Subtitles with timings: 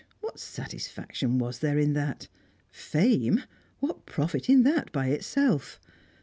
[0.19, 2.27] What satisfaction was there in that?
[2.71, 3.43] Fame!
[3.81, 5.79] What profit in that by itself?